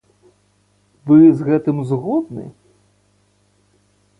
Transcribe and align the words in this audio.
Вы 1.11 1.17
з 1.41 1.49
гэтым 1.49 1.77
згодны? 1.91 2.45